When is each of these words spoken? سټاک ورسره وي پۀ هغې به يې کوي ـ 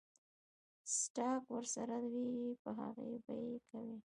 سټاک 0.97 1.43
ورسره 1.55 1.97
وي 2.11 2.27
پۀ 2.61 2.69
هغې 2.79 3.11
به 3.23 3.33
يې 3.45 3.57
کوي 3.69 3.95
ـ 3.99 4.03